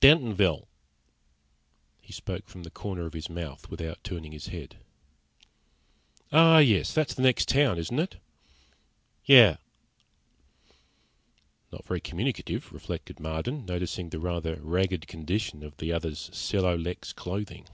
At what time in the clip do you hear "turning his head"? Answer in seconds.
4.02-4.76